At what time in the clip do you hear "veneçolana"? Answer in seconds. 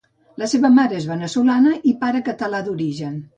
1.09-1.75